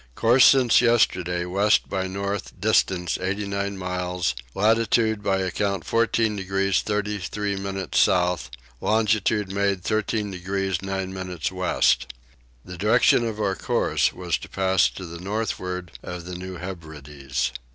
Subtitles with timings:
[0.15, 7.55] Course since yesterday west by north distance 89 miles; latitude by account 14 degrees 33
[7.57, 12.11] minutes south; longitude made 13 degrees 9 minutes west.
[12.65, 17.51] The direction of our course was to pass to the northward of the New Hebrides.